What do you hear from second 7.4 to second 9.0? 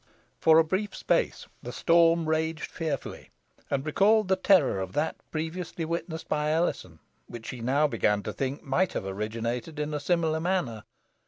she now began to think might